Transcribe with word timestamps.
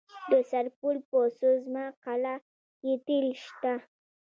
د 0.31 0.33
سرپل 0.49 0.97
په 1.09 1.19
سوزمه 1.39 1.85
قلعه 2.03 2.35
کې 2.79 2.93
تیل 3.05 3.27
شته. 3.43 3.73